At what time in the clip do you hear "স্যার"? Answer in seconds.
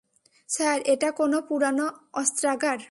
0.49-0.77